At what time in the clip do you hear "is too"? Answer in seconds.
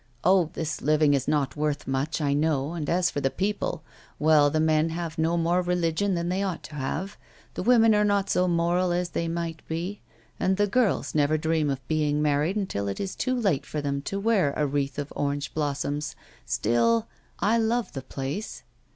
12.99-13.35